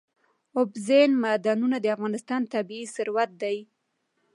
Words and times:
اوبزین 0.59 1.11
معدنونه 1.23 1.77
د 1.81 1.85
افغانستان 1.95 2.41
طبعي 2.53 2.83
ثروت 2.95 3.31
دی. 3.41 3.57